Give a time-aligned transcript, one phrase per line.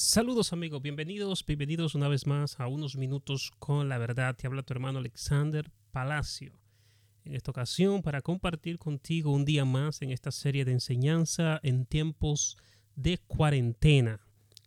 [0.00, 4.36] Saludos amigos, bienvenidos, bienvenidos una vez más a unos minutos con la verdad.
[4.36, 6.52] Te habla tu hermano Alexander Palacio.
[7.24, 11.84] En esta ocasión para compartir contigo un día más en esta serie de enseñanza en
[11.84, 12.56] tiempos
[12.94, 14.20] de cuarentena.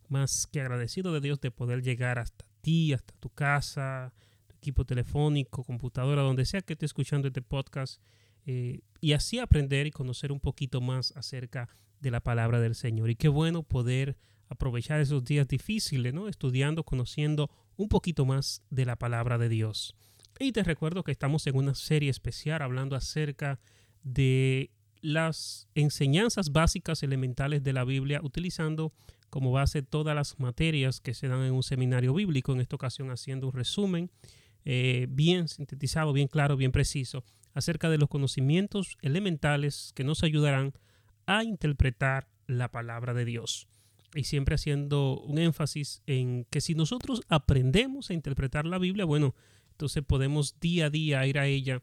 [0.10, 4.12] Más que agradecido de Dios de poder llegar hasta ti, hasta tu casa,
[4.48, 8.02] tu equipo telefónico, computadora, donde sea que esté escuchando este podcast
[8.46, 11.70] eh, y así aprender y conocer un poquito más acerca
[12.02, 13.10] de la palabra del Señor.
[13.10, 14.18] Y qué bueno poder
[14.52, 16.28] aprovechar esos días difíciles, ¿no?
[16.28, 19.96] Estudiando, conociendo un poquito más de la palabra de Dios.
[20.40, 23.62] Y te recuerdo que estamos en una serie especial hablando acerca
[24.04, 24.70] de
[25.02, 28.92] las enseñanzas básicas elementales de la Biblia, utilizando
[29.30, 33.10] como base todas las materias que se dan en un seminario bíblico, en esta ocasión
[33.10, 34.12] haciendo un resumen
[34.66, 37.24] eh, bien sintetizado, bien claro, bien preciso,
[37.54, 40.74] acerca de los conocimientos elementales que nos ayudarán
[41.26, 43.70] a interpretar la palabra de Dios
[44.14, 49.36] y siempre haciendo un énfasis en que si nosotros aprendemos a interpretar la Biblia, bueno,
[49.72, 51.82] entonces podemos día a día ir a ella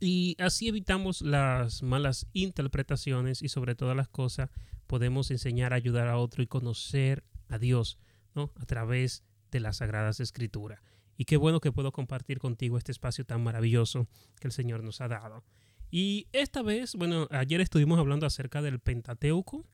[0.00, 4.50] y así evitamos las malas interpretaciones y sobre todas las cosas
[4.86, 7.98] podemos enseñar a ayudar a otro y conocer a Dios,
[8.34, 8.52] ¿no?
[8.56, 10.80] A través de las Sagradas Escrituras.
[11.16, 14.08] Y qué bueno que puedo compartir contigo este espacio tan maravilloso
[14.40, 15.44] que el Señor nos ha dado.
[15.90, 19.64] Y esta vez, bueno, ayer estuvimos hablando acerca del Pentateuco,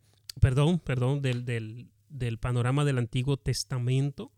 [0.41, 4.33] perdón, perdón, del, del, panorama del Antiguo Testamento.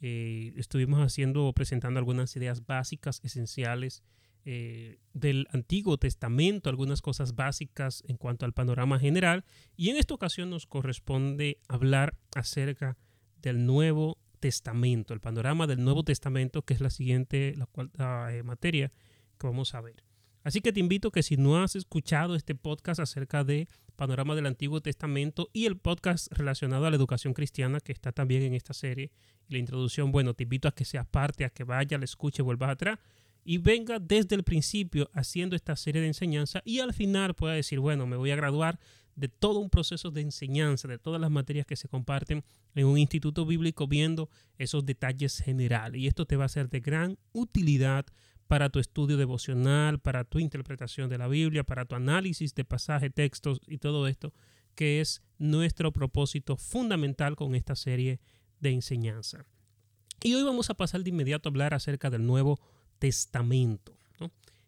[0.00, 4.02] Eh, estuvimos haciendo, presentando algunas ideas básicas, esenciales
[4.44, 9.44] eh, del Antiguo Testamento, algunas cosas básicas en cuanto al panorama general.
[9.76, 12.98] Y en esta ocasión nos corresponde hablar acerca
[13.40, 17.90] del Nuevo Testamento, el panorama del Nuevo Testamento, que es la siguiente la cual,
[18.30, 18.92] eh, materia
[19.38, 20.04] que vamos a ver.
[20.44, 24.44] Así que te invito que si no has escuchado este podcast acerca de panorama del
[24.44, 28.74] Antiguo Testamento y el podcast relacionado a la educación cristiana que está también en esta
[28.74, 29.10] serie
[29.48, 32.42] y la introducción, bueno, te invito a que seas parte, a que vaya, la escuche,
[32.42, 32.98] vuelvas atrás
[33.42, 37.80] y venga desde el principio haciendo esta serie de enseñanza y al final pueda decir,
[37.80, 38.78] bueno, me voy a graduar
[39.16, 42.44] de todo un proceso de enseñanza, de todas las materias que se comparten
[42.74, 44.28] en un instituto bíblico, viendo
[44.58, 46.00] esos detalles generales.
[46.00, 48.06] Y esto te va a ser de gran utilidad
[48.48, 53.10] para tu estudio devocional, para tu interpretación de la Biblia, para tu análisis de pasaje,
[53.10, 54.32] textos y todo esto,
[54.74, 58.20] que es nuestro propósito fundamental con esta serie
[58.60, 59.46] de enseñanza.
[60.22, 62.60] Y hoy vamos a pasar de inmediato a hablar acerca del Nuevo
[62.98, 63.96] Testamento.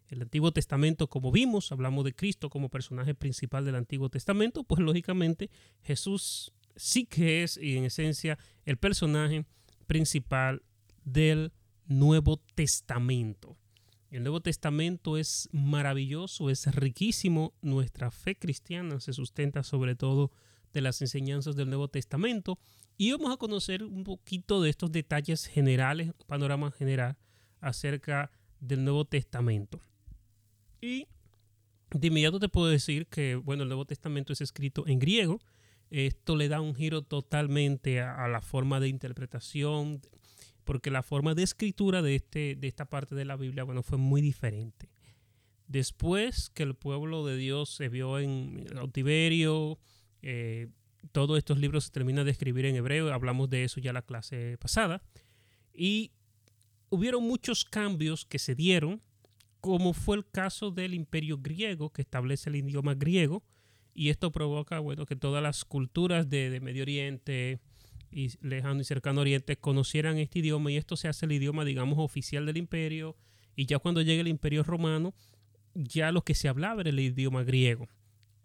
[0.09, 4.81] El Antiguo Testamento, como vimos, hablamos de Cristo como personaje principal del Antiguo Testamento, pues
[4.81, 5.51] lógicamente
[5.83, 9.47] Jesús sí que es, y en esencia, el personaje
[9.87, 10.63] principal
[11.05, 11.53] del
[11.87, 13.57] Nuevo Testamento.
[14.11, 17.55] El Nuevo Testamento es maravilloso, es riquísimo.
[17.61, 20.31] Nuestra fe cristiana se sustenta sobre todo
[20.73, 22.59] de las enseñanzas del Nuevo Testamento.
[22.97, 27.17] Y vamos a conocer un poquito de estos detalles generales, panorama general
[27.61, 28.31] acerca
[28.61, 29.81] del Nuevo Testamento.
[30.81, 31.09] Y
[31.91, 35.41] de inmediato te puedo decir que, bueno, el Nuevo Testamento es escrito en griego.
[35.91, 40.01] Esto le da un giro totalmente a, a la forma de interpretación,
[40.67, 43.97] porque la forma de escritura de, este, de esta parte de la Biblia, bueno, fue
[43.97, 44.91] muy diferente.
[45.69, 49.79] Después que el pueblo de Dios se vio en cautiverio,
[50.23, 50.69] eh,
[51.13, 54.59] todos estos libros se terminan de escribir en hebreo, hablamos de eso ya la clase
[54.59, 55.03] pasada,
[55.73, 56.11] y
[56.91, 59.01] hubieron muchos cambios que se dieron,
[59.61, 63.45] como fue el caso del imperio griego, que establece el idioma griego,
[63.95, 67.61] y esto provoca, bueno, que todas las culturas de, de Medio Oriente,
[68.17, 71.99] y lejano y cercano oriente conocieran este idioma y esto se hace el idioma, digamos,
[71.99, 73.15] oficial del imperio
[73.55, 75.15] y ya cuando llegue el imperio romano,
[75.75, 77.89] ya lo que se hablaba era el idioma griego.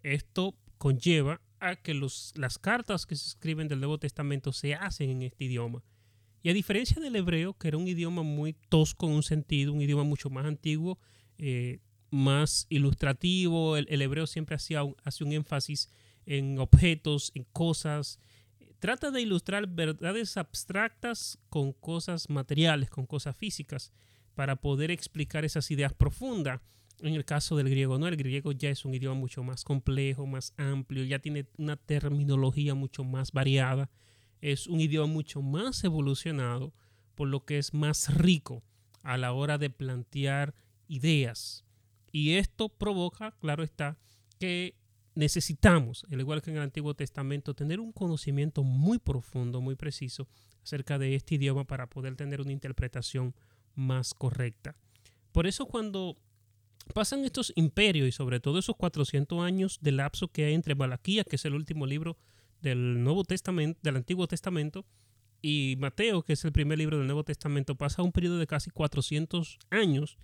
[0.04, 5.10] Esto conlleva a que los, las cartas que se escriben del Nuevo Testamento se hacen
[5.10, 5.82] en este idioma.
[6.44, 9.82] Y a diferencia del hebreo, que era un idioma muy tosco en un sentido, un
[9.82, 11.00] idioma mucho más antiguo,
[11.38, 15.88] eh, más ilustrativo, el, el, hebreo siempre hacía un, hace un énfasis
[16.26, 18.20] en objetos, en cosas,
[18.82, 23.94] Trata de ilustrar verdades abstractas con cosas materiales, con cosas físicas,
[24.34, 26.62] para poder explicar esas ideas profundas.
[27.00, 28.08] En el caso del griego, ¿no?
[28.08, 32.74] El griego ya es un idioma mucho más complejo, más amplio, ya tiene una terminología
[32.74, 33.92] mucho más variada,
[34.42, 36.74] es un idioma mucho más evolucionado,
[37.14, 38.64] por lo que es más rico
[39.04, 40.56] a la hora de plantear
[40.88, 41.66] ideas.
[42.12, 44.00] Y esto provoca, claro está,
[44.40, 44.81] que
[45.16, 50.28] necesitamos, al igual que en el Antiguo Testamento, tener un conocimiento muy profundo, muy preciso
[50.64, 53.34] acerca de este idioma para poder tener una interpretación
[53.76, 54.76] más correcta.
[55.32, 56.18] Por eso cuando
[56.94, 61.24] pasan estos imperios y sobre todo esos 400 años de lapso que hay entre Malaquía,
[61.24, 62.18] que es el último libro
[62.62, 64.86] del Nuevo Testamento, del Antiguo Testamento,
[65.42, 68.70] y Mateo, que es el primer libro del Nuevo Testamento, pasa un periodo de casi
[68.70, 70.18] 400 años.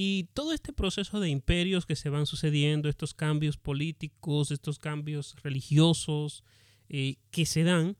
[0.00, 5.34] Y todo este proceso de imperios que se van sucediendo, estos cambios políticos, estos cambios
[5.42, 6.44] religiosos
[6.88, 7.96] eh, que se dan,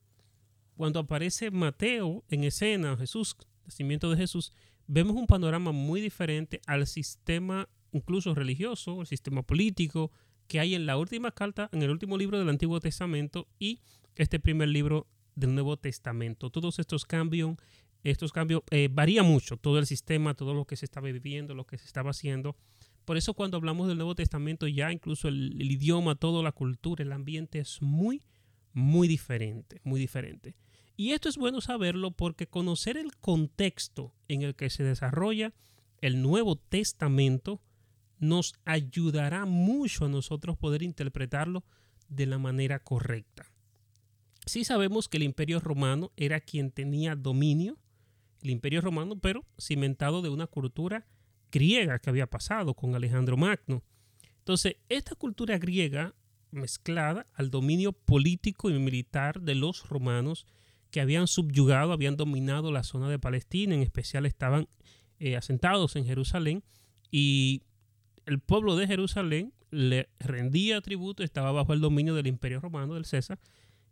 [0.77, 4.53] cuando aparece Mateo en escena, Jesús, nacimiento de Jesús,
[4.87, 10.13] vemos un panorama muy diferente al sistema incluso religioso, el sistema político
[10.47, 13.81] que hay en la última carta, en el último libro del Antiguo Testamento y
[14.15, 16.51] este primer libro del Nuevo Testamento.
[16.51, 17.57] Todos estos cambios,
[18.05, 21.67] estos cambios eh, varía mucho, todo el sistema, todo lo que se estaba viviendo, lo
[21.67, 22.57] que se estaba haciendo.
[23.05, 27.13] Por eso cuando hablamos del Nuevo Testamento ya incluso el, idioma, toda la cultura, el
[27.13, 28.23] ambiente es muy,
[28.73, 30.55] muy diferente, muy diferente.
[30.97, 35.55] Y esto es bueno saberlo porque conocer el contexto en el que se desarrolla
[36.01, 37.63] el Nuevo Testamento
[38.19, 41.65] nos ayudará mucho a nosotros poder interpretarlo
[42.09, 43.47] de la manera correcta.
[44.45, 47.79] Sí sabemos que el imperio romano era quien tenía dominio,
[48.43, 51.07] el imperio romano, pero cimentado de una cultura
[51.51, 53.83] griega que había pasado con Alejandro Magno.
[54.39, 56.15] Entonces, esta cultura griega
[56.51, 60.47] mezclada al dominio político y militar de los romanos
[60.91, 64.69] que habían subyugado, habían dominado la zona de Palestina, en especial estaban
[65.19, 66.65] eh, asentados en Jerusalén
[67.11, 67.63] y
[68.25, 73.05] el pueblo de Jerusalén le rendía tributo, estaba bajo el dominio del imperio romano, del
[73.05, 73.39] César.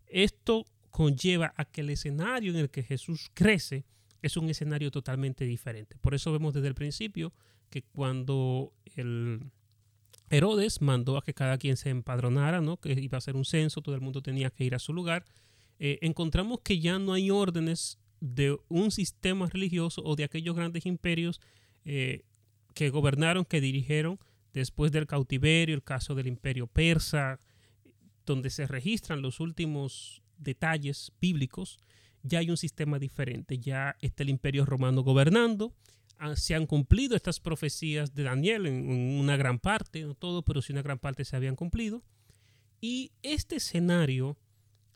[0.06, 3.84] Esto conlleva a que el escenario en el que Jesús crece
[4.26, 5.96] es un escenario totalmente diferente.
[6.00, 7.32] Por eso vemos desde el principio
[7.70, 9.50] que cuando el
[10.30, 12.78] Herodes mandó a que cada quien se empadronara, ¿no?
[12.78, 15.24] que iba a ser un censo, todo el mundo tenía que ir a su lugar,
[15.78, 20.86] eh, encontramos que ya no hay órdenes de un sistema religioso o de aquellos grandes
[20.86, 21.40] imperios
[21.84, 22.22] eh,
[22.74, 24.18] que gobernaron, que dirigieron
[24.52, 27.38] después del cautiverio, el caso del imperio persa,
[28.24, 31.78] donde se registran los últimos detalles bíblicos,
[32.26, 35.74] ya hay un sistema diferente, ya está el imperio romano gobernando,
[36.18, 40.62] ah, se han cumplido estas profecías de Daniel en, una gran parte, no todo, pero
[40.62, 42.02] sí una gran parte se habían cumplido,
[42.80, 44.36] y este escenario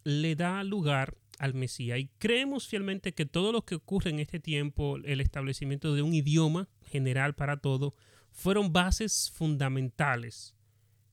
[0.05, 1.99] le da lugar al Mesías.
[1.99, 6.15] Y creemos fielmente que todo lo que ocurre en este tiempo, el establecimiento de un
[6.15, 7.95] idioma general para todo,
[8.31, 10.55] fueron bases fundamentales.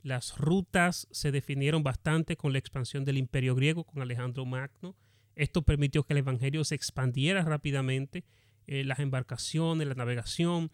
[0.04, 4.96] Las rutas se definieron bastante con la expansión del imperio griego, con Alejandro Magno.
[5.38, 8.26] Esto permitió que el Evangelio se expandiera rápidamente.
[8.68, 10.72] Eh, las embarcaciones, la navegación,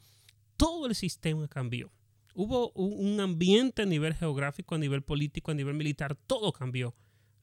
[0.58, 1.92] todo el sistema cambió.
[2.34, 6.96] Hubo un ambiente a nivel geográfico, a nivel político, a nivel militar, todo cambió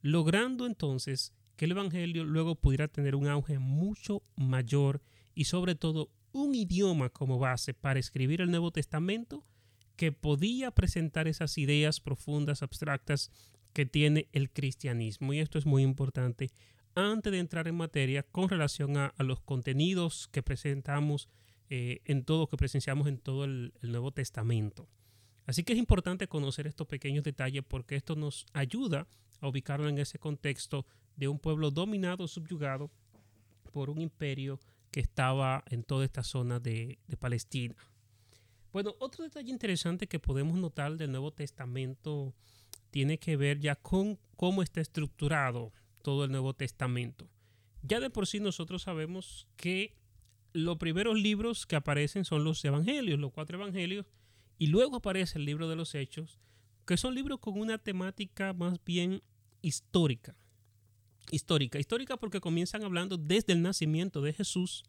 [0.03, 5.03] logrando entonces que el Evangelio luego pudiera tener un auge mucho mayor
[5.35, 9.45] y sobre todo un idioma como base para escribir el Nuevo Testamento
[9.97, 13.31] que podía presentar esas ideas profundas, abstractas
[13.75, 15.35] que tiene el cristianismo.
[15.35, 16.51] Y esto es muy importante
[16.95, 21.29] antes de entrar en materia con relación a, los contenidos que presentamos
[21.69, 24.89] eh, en todo, que presenciamos en todo el Nuevo Testamento.
[25.47, 29.07] Así que es importante conocer estos pequeños detalles porque esto nos ayuda
[29.41, 32.91] a ubicarlo en ese contexto de un pueblo dominado, subyugado
[33.73, 34.61] por un imperio
[34.91, 37.77] que estaba en toda esta zona de, Palestina.
[38.73, 42.33] Bueno, otro detalle interesante que podemos notar del Nuevo Testamento
[42.91, 45.73] tiene que ver ya con cómo está estructurado
[46.03, 47.29] todo el Nuevo Testamento.
[47.83, 49.97] Ya de por sí nosotros sabemos que
[50.53, 54.07] los primeros libros que aparecen son los evangelios, los cuatro evangelios,
[54.59, 56.39] y luego aparece el libro de los hechos,
[56.87, 59.23] que son libros con una temática más bien
[59.63, 60.37] histórica.
[61.31, 64.83] Histórica, histórica porque comienzan hablando desde el nacimiento de Jesús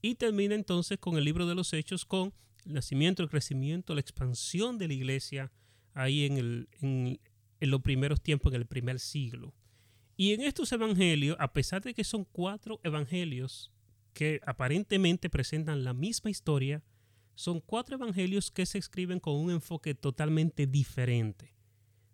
[0.00, 2.32] y termina entonces con el libro de los hechos con
[2.64, 5.52] el nacimiento, el crecimiento, la expansión de la iglesia
[5.94, 7.20] ahí en, el, en,
[7.60, 9.52] en los primeros tiempos, en el primer siglo.
[10.22, 13.72] Y en estos evangelios, a pesar de que son cuatro evangelios
[14.14, 16.84] que aparentemente presentan la misma historia,
[17.34, 21.56] son cuatro evangelios que se escriben con un enfoque totalmente diferente.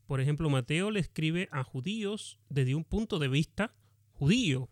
[0.06, 3.74] Por ejemplo, Mateo le escribe a judíos desde un punto de vista
[4.12, 4.70] judío.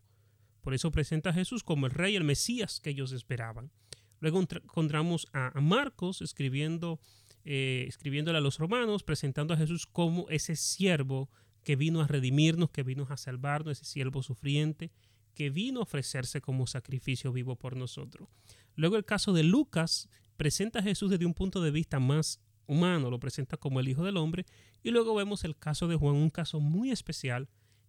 [0.63, 3.71] Por eso presenta a Jesús como el rey, el Mesías que ellos esperaban.
[4.19, 7.01] Luego encontramos a Marcos escribiendo,
[7.45, 11.29] eh, escribiéndole a los romanos, presentando a Jesús como ese siervo
[11.67, 14.93] que vino a redimirnos, que vino a salvarnos, ese siervo sufriente,
[15.35, 18.29] que vino a ofrecerse como sacrificio vivo por nosotros.
[18.77, 23.11] Luego el caso de Lucas presenta a Jesús desde un punto de vista más humano,
[23.11, 24.47] lo presenta como el Hijo del Hombre,
[24.85, 27.49] y luego vemos el caso de Juan, un caso muy especial,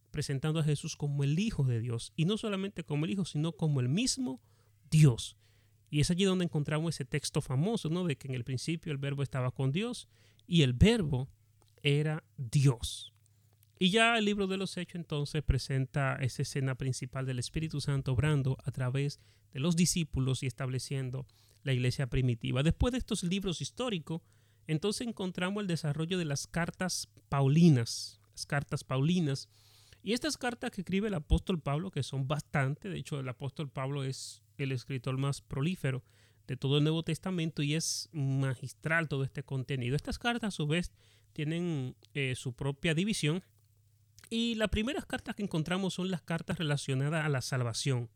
[0.10, 3.52] presentando a Jesús como el Hijo de Dios, y no solamente como el Hijo, sino
[3.52, 4.42] como el mismo
[4.90, 5.38] Dios.
[5.92, 8.06] Y es allí donde encontramos ese texto famoso, ¿no?
[8.06, 10.08] De que en el principio el verbo estaba con Dios
[10.48, 11.30] y el verbo
[11.84, 13.14] era Dios.
[13.80, 18.14] Y ya el libro de los Hechos entonces presenta esa escena principal del Espíritu Santo
[18.14, 19.20] obrando a través
[19.52, 21.28] de los discípulos y estableciendo
[21.64, 22.64] la iglesia primitiva.
[22.64, 24.22] Después de estos libros históricos,
[24.66, 29.48] entonces encontramos el desarrollo de las cartas paulinas, las cartas paulinas.
[30.02, 33.70] Y estas cartas que escribe el apóstol Pablo, que son bastante, de hecho el apóstol
[33.70, 36.04] Pablo es el escritor más prolífero
[36.48, 39.96] de todo el Nuevo Testamento y es magistral todo este contenido.
[39.96, 40.92] Estas cartas a su vez
[41.34, 43.44] tienen eh, su propia división
[44.30, 48.10] y las primeras cartas que encontramos son las cartas relacionadas a la salvación.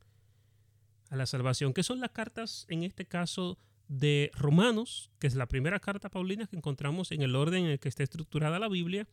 [1.09, 5.47] A la salvación, que son las cartas en este caso de Romanos, que es la
[5.47, 9.07] primera carta paulina que encontramos en el orden en el que está estructurada la Biblia,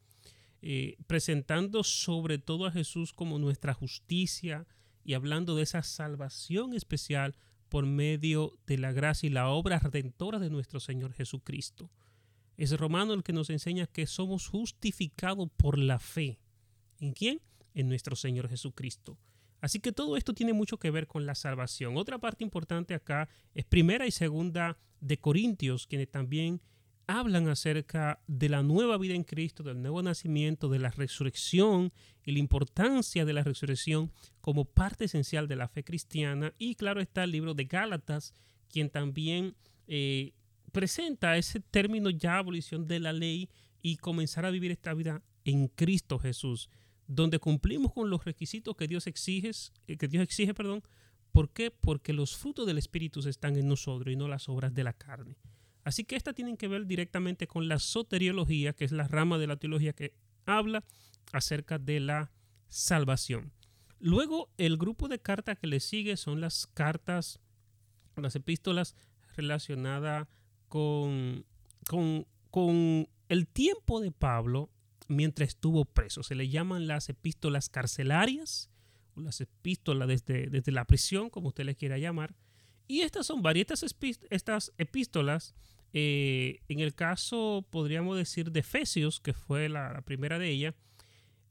[0.63, 4.67] eh, presentando sobre todo a Jesús como nuestra justicia
[5.05, 7.37] y hablando de esa salvación especial
[7.69, 11.91] por medio de la gracia y la obra redentora de nuestro Señor Jesucristo.
[12.57, 16.39] Es Romano el que nos enseña que somos justificados por la fe.
[17.01, 17.41] ¿En quién?
[17.75, 19.19] En nuestro Señor Jesucristo.
[19.61, 21.97] Así que todo esto tiene mucho que ver con la salvación.
[21.97, 26.61] Otra parte importante acá es primera y segunda de Corintios, quienes también
[27.09, 32.33] hablan acerca de la nueva vida en Cristo, del nuevo nacimiento, de la resurrección y
[32.33, 36.55] la importancia de la resurrección como parte esencial de la fe cristiana.
[36.59, 38.35] Y claro está el libro de Gálatas,
[38.69, 40.35] quien también eh,
[40.71, 43.49] presenta ese término ya abolición de la ley
[43.83, 46.69] y comenzar a vivir esta vida en Cristo Jesús
[47.09, 49.51] donde cumplimos con los requisitos que Dios exige,
[49.89, 50.83] eh, que Dios exige, perdón.
[51.33, 51.71] ¿Por qué?
[51.71, 55.37] Porque los frutos del Espíritu están en nosotros y no las obras de la carne.
[55.85, 59.47] Así que estas tienen que ver directamente con la soteriología, que es la rama de
[59.47, 60.85] la teología que habla
[61.33, 62.31] acerca de la
[62.69, 63.53] salvación.
[63.99, 67.41] Luego, el grupo de cartas que le sigue son las cartas,
[68.17, 68.95] las epístolas
[69.35, 70.29] relacionadas
[70.69, 71.47] con,
[71.89, 74.71] con, con el tiempo de Pablo
[75.09, 76.23] mientras estuvo preso.
[76.23, 78.71] Se le llaman las epístolas carcelarias
[79.15, 82.35] o las epístolas desde, desde la prisión, como usted le quiera llamar.
[82.87, 83.85] Y estas son varias,
[84.31, 85.55] estas epístolas,
[85.93, 90.75] eh, en el caso, podríamos decir, de Efesios, que fue la, primera de ellas,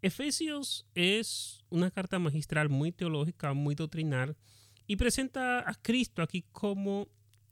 [0.02, 4.38] Efesios es una carta magistral muy teológica, muy doctrinal,
[4.86, 7.08] y presenta a Cristo aquí como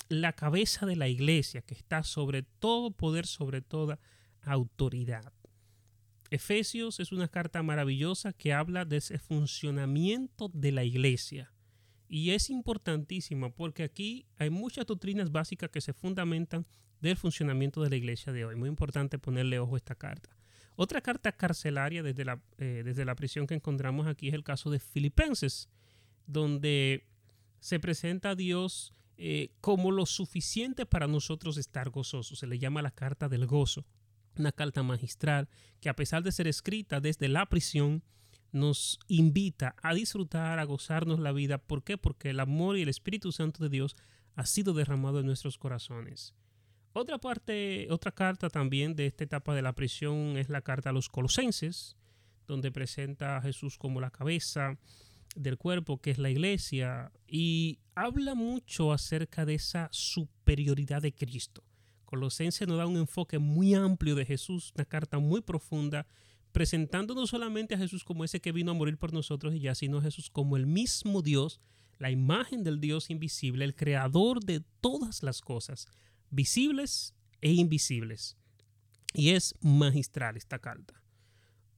[0.10, 4.00] la cabeza de la iglesia, que está sobre todo poder, sobre toda
[4.42, 5.34] autoridad.
[6.36, 11.51] Efesios es una carta maravillosa que habla de ese funcionamiento de la iglesia.
[12.08, 16.65] Y es importantísima porque aquí hay muchas doctrinas básicas que se fundamentan
[17.01, 18.56] del funcionamiento de la iglesia de hoy.
[18.56, 20.30] Muy importante ponerle ojo a esta carta.
[20.75, 24.70] Otra carta carcelaria desde la, eh, desde la prisión que encontramos aquí es el caso
[24.70, 25.70] de Filipenses,
[26.27, 27.08] donde
[27.60, 32.39] se presenta a Dios eh, como lo suficiente para nosotros estar gozosos.
[32.39, 33.86] Se le llama la carta del gozo
[34.42, 35.50] una carta magistral
[35.82, 38.04] que a pesar de ser escrita desde la prisión,
[38.51, 41.58] nos invita a disfrutar, a gozarnos la vida.
[41.58, 41.98] ¿Por qué?
[41.98, 43.96] Porque el amor y el Espíritu Santo de Dios
[44.36, 46.34] ha sido derramado en nuestros corazones.
[46.94, 50.94] Otra parte, otra carta también de esta etapa de la prisión es la carta a
[50.94, 51.98] los colosenses,
[52.48, 54.77] donde presenta a Jesús como la cabeza
[55.36, 61.64] del cuerpo, que es la iglesia, y habla mucho acerca de esa superioridad de Cristo.
[62.15, 66.07] Colosenses nos da un enfoque muy amplio de Jesús, una carta muy profunda,
[66.53, 69.75] presentando no solamente a Jesús como ese que vino a morir por nosotros y ya,
[69.75, 71.60] sino a Jesús como el mismo Dios,
[72.00, 75.89] la imagen del Dios invisible, el creador de todas las cosas,
[76.29, 78.38] visibles e invisibles.
[79.13, 81.03] Y es magistral esta carta.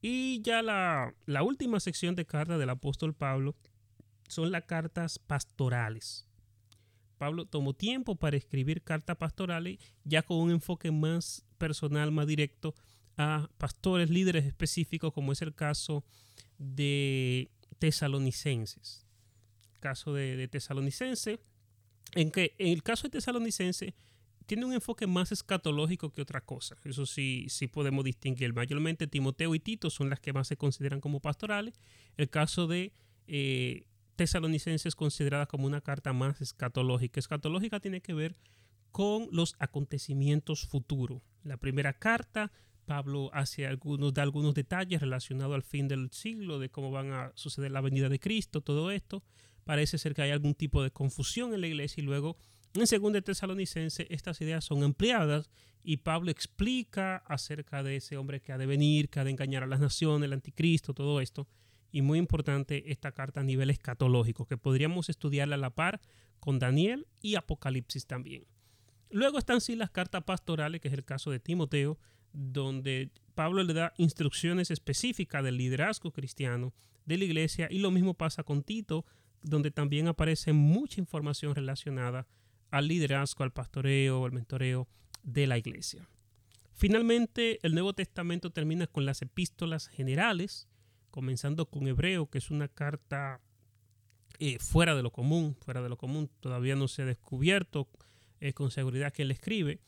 [0.04, 3.56] Y ya la, la última sección de carta del apóstol Pablo
[4.28, 6.27] son las cartas pastorales.
[7.18, 12.76] Pablo tomó tiempo para escribir cartas pastorales ya con un enfoque más personal, más directo
[13.18, 16.06] a pastores, líderes específicos, como es el caso
[16.58, 19.06] de tesalonicenses.
[19.80, 21.40] Caso de, tesalonicense,
[22.14, 23.96] en que en el caso de tesalonicense
[24.46, 26.78] tiene un enfoque más escatológico que otra cosa.
[26.84, 28.54] Eso sí, sí podemos distinguir.
[28.54, 31.80] Mayormente Timoteo y Tito son las que más se consideran como pastorales.
[32.16, 32.94] El caso de
[33.28, 37.20] eh, Tesalonicenses es considerada como una carta más escatológica.
[37.20, 38.36] Escatológica tiene que ver
[38.92, 41.22] con los acontecimientos futuros.
[41.44, 42.52] La primera carta,
[42.86, 47.32] Pablo hace algunos, da algunos detalles relacionados al fin del siglo, de cómo van a
[47.36, 49.24] suceder la venida de Cristo, todo esto.
[49.64, 52.38] Parece ser que hay algún tipo de confusión en la iglesia y luego
[52.74, 55.52] en segundo Tesalonicense estas ideas son ampliadas
[55.84, 59.62] y Pablo explica acerca de ese hombre que ha de venir, que ha de engañar
[59.62, 61.48] a las naciones, el anticristo, todo esto
[61.92, 66.02] y muy importante esta carta a nivel escatológico, que podríamos estudiarla a la par
[66.40, 68.46] con Daniel y Apocalipsis también.
[69.10, 71.98] Luego están sí las cartas pastorales, que es el caso de Timoteo,
[72.34, 76.74] donde Pablo le da instrucciones específicas del liderazgo cristiano
[77.06, 79.06] de la iglesia y lo mismo pasa con Tito,
[79.42, 82.28] donde también aparece mucha información relacionada
[82.70, 84.88] al liderazgo, al pastoreo, al mentoreo
[85.24, 86.08] de la iglesia.
[86.74, 90.68] Finalmente, el Nuevo Testamento termina con las epístolas generales,
[91.12, 93.42] comenzando con Hebreo, que es una carta
[94.40, 97.88] eh, fuera de lo común, fuera de lo común, todavía no se ha descubierto
[98.40, 99.80] eh, con seguridad que él escribe,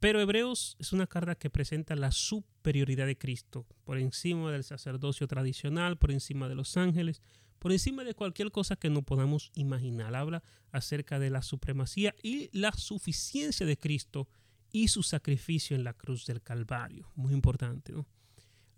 [0.00, 5.26] pero Hebreos es una carta que presenta la superioridad de Cristo por encima del sacerdocio
[5.26, 7.20] tradicional, por encima de los ángeles,
[7.58, 10.14] por encima de cualquier cosa que no podamos imaginar.
[10.14, 14.28] Habla acerca de la supremacía y la suficiencia de Cristo
[14.70, 17.10] y su sacrificio en la cruz del Calvario.
[17.16, 18.06] Muy importante, ¿no?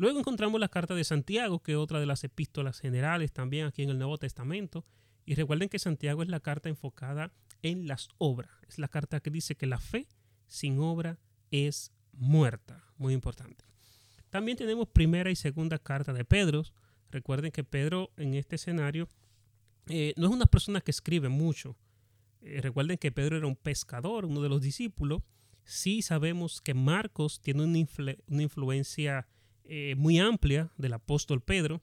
[0.01, 3.83] Luego encontramos la carta de Santiago, que es otra de las epístolas generales también aquí
[3.83, 4.87] en el Nuevo Testamento.
[5.27, 8.51] Y recuerden que Santiago es la carta enfocada en las obras.
[8.67, 10.09] Es la carta que dice que la fe
[10.47, 11.19] sin obra
[11.51, 12.83] es muerta.
[12.97, 13.67] Muy importante.
[14.31, 16.63] También tenemos primera y segunda carta de Pedro.
[17.11, 19.07] Recuerden que Pedro en este escenario
[19.87, 21.77] eh, no es una persona que escribe mucho.
[22.41, 25.21] Eh, recuerden que Pedro era un pescador, uno de los discípulos.
[25.65, 27.87] Sí sabemos que Marcos tiene una,
[28.29, 29.29] una influencia
[29.71, 31.81] eh, muy amplia del apóstol Pedro.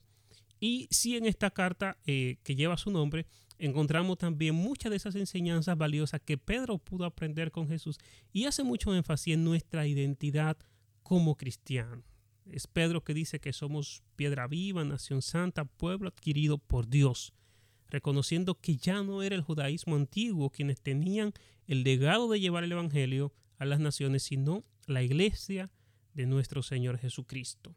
[0.60, 3.26] Y sí en esta carta que lleva su nombre
[3.58, 7.98] encontramos también muchas de esas enseñanzas valiosas que Pedro pudo aprender con Jesús
[8.32, 10.56] y hace mucho énfasis en nuestra identidad
[11.02, 12.04] como cristiano.
[12.46, 17.34] Es Pedro que dice que somos piedra viva, nación santa, pueblo adquirido por Dios,
[17.90, 21.32] reconociendo que ya no era el judaísmo antiguo quienes tenían
[21.66, 25.70] el legado de llevar el Evangelio a las naciones, sino la iglesia
[26.18, 27.76] de nuestro Señor Jesucristo.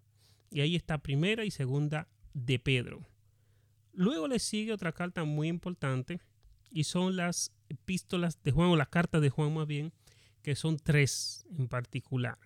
[0.49, 3.07] Y ahí está primera y segunda de Pedro.
[3.93, 6.19] Luego le sigue otra carta muy importante
[6.71, 9.93] y son las epístolas de Juan o las cartas de Juan más bien,
[10.41, 12.39] que son tres en particular.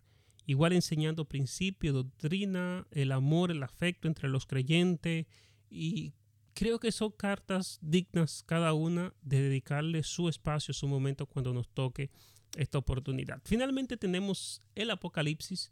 [0.46, 5.28] Igual enseñando principio, doctrina, el amor, el afecto entre los creyentes
[5.70, 6.14] y
[6.54, 11.70] creo que son cartas dignas cada una de dedicarle su espacio, su momento cuando nos
[11.70, 12.12] toque
[12.56, 13.42] esta oportunidad.
[13.44, 15.72] Finalmente tenemos el Apocalipsis.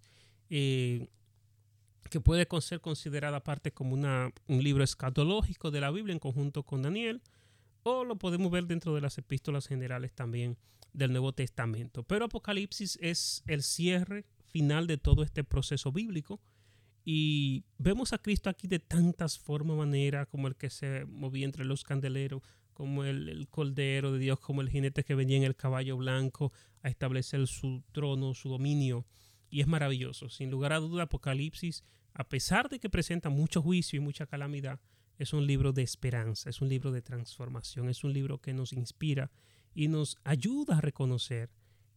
[0.50, 1.08] Eh,
[2.10, 6.84] que puede ser considerada parte como un libro escatológico de la Biblia en conjunto con
[6.84, 7.24] Daniel,
[7.82, 10.58] o lo podemos ver dentro de las epístolas generales también
[10.94, 12.04] del Nuevo Testamento.
[12.04, 16.40] Pero Apocalipsis es el cierre final de todo este proceso bíblico
[17.04, 21.66] y vemos a Cristo aquí de tantas formas, maneras, como el que se movía entre
[21.66, 25.56] los candeleros, como el, el, cordero de Dios, como el jinete que venía en el
[25.56, 29.06] caballo blanco a establecer su trono, su dominio.
[29.50, 30.30] Y es maravilloso.
[30.30, 31.84] Sin lugar a duda, Apocalipsis
[32.14, 34.80] a pesar de que presenta mucho juicio y mucha calamidad,
[35.18, 38.74] es un libro de esperanza, es un libro de transformación, es un libro que nos
[38.74, 39.32] inspira
[39.74, 41.52] y nos ayuda a reconocer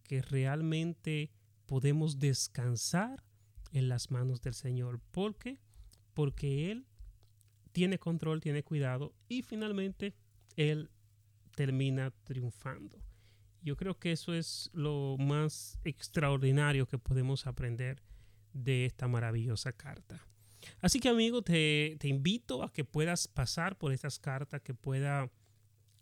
[0.04, 1.30] que realmente
[1.66, 3.24] podemos descansar
[3.72, 5.00] en las manos del Señor.
[5.10, 5.58] ¿Por qué?
[6.14, 6.86] Porque Él
[7.72, 10.14] tiene control, tiene cuidado y finalmente
[10.56, 10.90] Él
[11.54, 12.98] termina triunfando.
[13.62, 18.02] Yo creo que eso es lo más extraordinario que podemos aprender
[18.52, 20.26] de esta maravillosa carta.
[20.80, 25.30] Así que amigo, te, invito a que puedas pasar por estas cartas, que pueda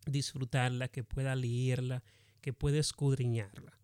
[0.07, 2.03] disfrutarla, que pueda leerla,
[2.41, 3.79] que pueda escudriñarla.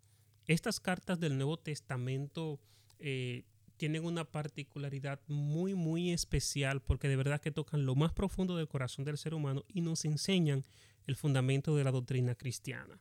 [0.46, 2.61] Estas cartas del Nuevo Testamento
[2.98, 3.44] eh,
[3.80, 8.68] tienen una particularidad muy, muy especial porque de verdad que tocan lo más profundo del
[8.68, 10.66] corazón del ser humano y nos enseñan
[11.06, 13.00] el fundamento de la doctrina cristiana.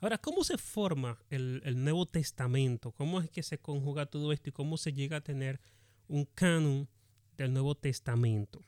[0.00, 2.92] Ahora, ¿cómo se forma el, Nuevo Testamento?
[2.92, 5.60] ¿Cómo es que se conjuga todo esto y cómo se llega a tener
[6.06, 6.88] un canon
[7.36, 8.60] del Nuevo Testamento?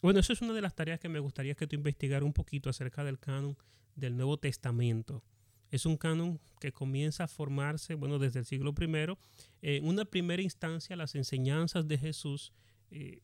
[0.00, 2.70] Bueno, eso es una de las tareas que me gustaría que tú investigaras un poquito
[2.70, 3.58] acerca del canon
[3.94, 5.22] del Nuevo Testamento.
[5.70, 9.16] Es un canon que comienza a formarse, bueno, desde el siglo I.
[9.62, 12.52] en una primera instancia, las enseñanzas de Jesús
[12.90, 13.22] eh,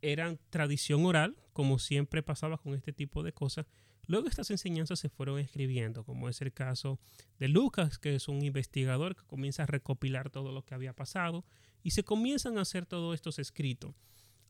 [0.00, 3.66] eran tradición oral, como siempre pasaba con este tipo de cosas,
[4.06, 6.98] Luego estas enseñanzas se fueron escribiendo, como es el caso
[7.38, 11.44] de Lucas, que es un investigador que comienza a recopilar todo lo que había pasado
[11.82, 13.94] y se comienzan a hacer todos estos escritos.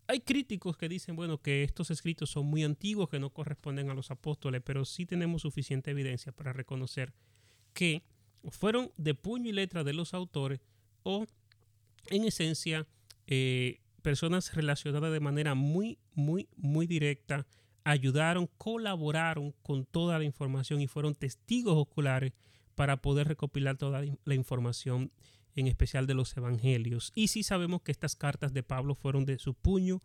[0.09, 3.95] Hay críticos que dicen, bueno, que estos escritos son muy antiguos, que no corresponden a
[3.95, 7.13] los apóstoles, pero sí tenemos suficiente evidencia para reconocer
[7.73, 8.03] que
[8.51, 10.61] fueron de puño y letra de los autores
[11.03, 11.27] o,
[12.09, 12.87] en esencia,
[13.27, 17.47] eh, personas relacionadas de manera muy, muy, muy directa
[17.85, 22.33] ayudaron, colaboraron con toda la información y fueron testigos oculares
[22.75, 25.13] para poder recopilar toda la información,
[25.55, 27.13] en especial de los evangelios.
[27.15, 30.01] Y sí sabemos que estas cartas de Pablo fueron de su puño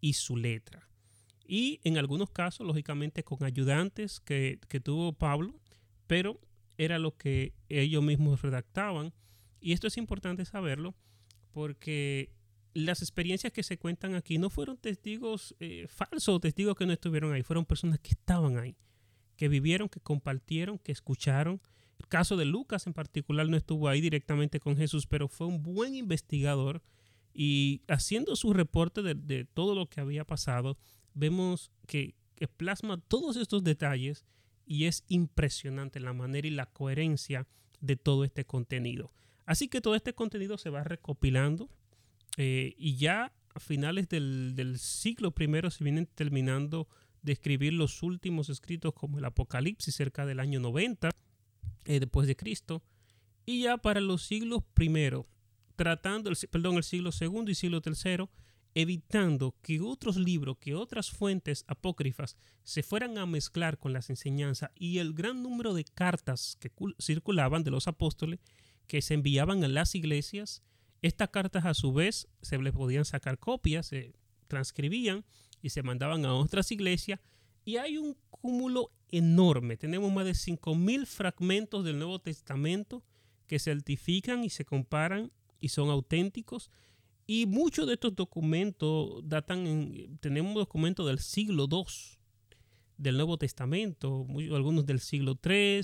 [0.00, 0.88] y su letra.
[1.46, 5.54] Y en algunos casos, lógicamente, con ayudantes que, que tuvo Pablo,
[6.06, 6.40] pero
[6.78, 9.12] era lo que ellos mismos redactaban.
[9.60, 10.94] Y esto es importante saberlo
[11.52, 12.32] porque
[12.74, 17.32] las experiencias que se cuentan aquí no fueron testigos eh, falsos, testigos que no estuvieron
[17.32, 18.76] ahí, fueron personas que estaban ahí,
[19.36, 21.60] que vivieron, que compartieron, que escucharon.
[21.98, 25.62] El caso de Lucas en particular no estuvo ahí directamente con Jesús, pero fue un
[25.62, 26.82] buen investigador
[27.34, 30.76] y haciendo su reporte de, todo lo que había pasado,
[31.14, 34.24] vemos que, que plasma todos estos detalles
[34.66, 37.46] y es impresionante la manera y la coherencia
[37.80, 39.12] de todo este contenido.
[39.44, 41.68] Así que todo este contenido se va recopilando
[42.36, 46.88] eh, y ya a finales del, siglo I se vienen terminando
[47.22, 51.10] de escribir los últimos escritos como el Apocalipsis cerca del año 90
[51.84, 52.82] eh, después de Cristo.
[53.44, 55.10] Y ya para los siglos I,
[55.76, 58.26] tratando, el, perdón, el siglo II y siglo III,
[58.74, 64.70] evitando que otros libros, que otras fuentes apócrifas se fueran a mezclar con las enseñanzas
[64.74, 68.40] y el gran número de cartas que circulaban de los apóstoles
[68.86, 70.62] que se enviaban a las iglesias
[71.02, 74.14] estas cartas a su vez se les podían sacar copias, se
[74.46, 75.24] transcribían
[75.60, 77.18] y se mandaban a otras iglesias.
[77.64, 79.76] Y hay un cúmulo enorme.
[79.76, 83.02] Tenemos más de 5.000 fragmentos del Nuevo Testamento
[83.48, 86.70] que certifican y se comparan y son auténticos.
[87.26, 91.84] Y muchos de estos documentos datan, en, tenemos documentos del siglo II
[92.98, 95.82] del Nuevo Testamento, algunos del siglo III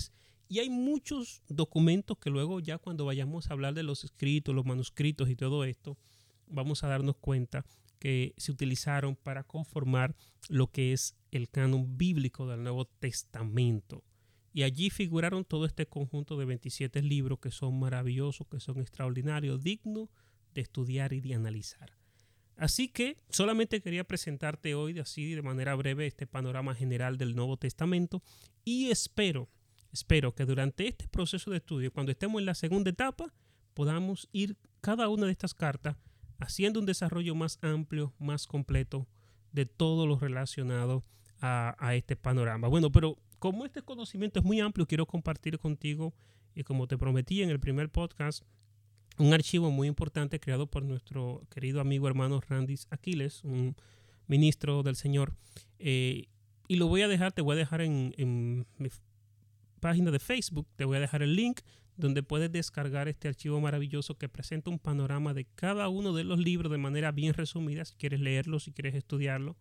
[0.49, 4.65] y hay muchos documentos que luego ya cuando vayamos a hablar de los escritos, los
[4.65, 5.99] manuscritos y todo esto,
[6.47, 7.67] vamos a darnos cuenta
[7.99, 10.17] que se utilizaron para conformar
[10.49, 14.03] lo que es el canon bíblico del Nuevo Testamento.
[14.55, 19.63] Y allí figuraron todo este conjunto de 27 libros que son maravillosos, que son extraordinarios,
[19.63, 20.09] dignos
[20.55, 21.97] de estudiar y de analizar.
[22.57, 27.57] Así que solamente quería presentarte hoy así de manera breve este panorama general del Nuevo
[27.57, 28.23] Testamento
[28.65, 29.49] y espero
[29.93, 33.33] Espero que durante este proceso de estudio, cuando estemos en la segunda etapa,
[33.75, 35.97] podamos ir cada una de estas cartas
[36.41, 39.09] haciendo un desarrollo más amplio, más completo
[39.53, 41.05] de todo lo relacionado
[41.41, 42.69] a, este panorama.
[42.69, 46.15] Bueno, pero como este conocimiento es muy amplio, quiero compartir contigo,
[46.55, 48.43] y como te prometí en el primer podcast,
[49.19, 53.77] un archivo muy importante creado por nuestro querido amigo hermano Randis Aquiles, un
[54.27, 55.35] ministro del Señor.
[55.79, 56.27] Eh,
[56.69, 58.89] y lo voy a dejar, te voy a dejar en, en mi
[59.81, 60.69] página de Facebook.
[60.77, 61.61] Te voy a dejar el link
[61.97, 66.39] donde puedes descargar este archivo maravilloso que presenta un panorama de cada uno de los
[66.39, 67.85] libros de manera bien resumida.
[67.85, 69.57] Si quieres leerlo, si quieres estudiarlo,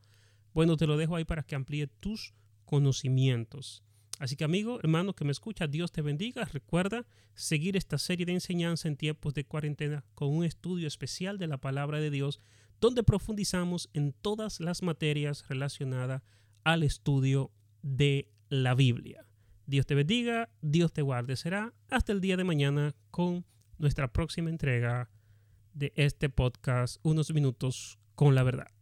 [0.53, 2.33] bueno, te lo dejo ahí para que amplíe tus
[2.65, 3.83] conocimientos.
[4.19, 6.45] Así que amigo, hermano que me escucha, Dios te bendiga.
[6.45, 11.47] Recuerda seguir esta serie de enseñanza en tiempos de cuarentena con un estudio especial de
[11.47, 12.39] la palabra de Dios,
[12.81, 16.23] donde profundizamos en todas las materias relacionadas
[16.63, 17.51] al estudio
[17.81, 19.25] de la Biblia.
[19.65, 21.35] Dios te bendiga, Dios te guarde.
[21.35, 23.45] Será hasta el día de mañana con
[23.77, 25.09] nuestra próxima entrega
[25.73, 28.76] de este podcast, unos minutos con la verdad.